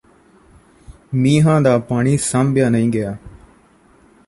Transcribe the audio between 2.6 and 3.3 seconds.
ਨਹੀਂ ਗਿਆ